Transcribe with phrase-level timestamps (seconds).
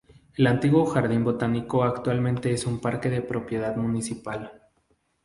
[0.35, 4.63] El antiguo jardín botánico actualmente es un parque de propiedad municipal.